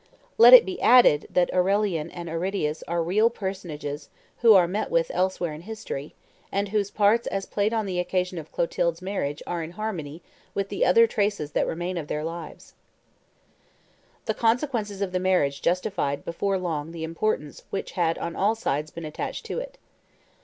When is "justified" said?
15.61-16.25